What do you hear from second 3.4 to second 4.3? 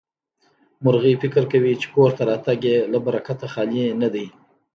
خالي نه دی.